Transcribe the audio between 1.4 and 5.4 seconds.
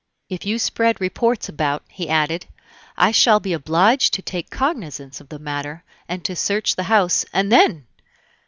about," he added, "I shall be obliged to take cognizance of the